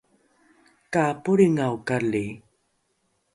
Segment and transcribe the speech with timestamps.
[0.93, 2.25] ka polringaokali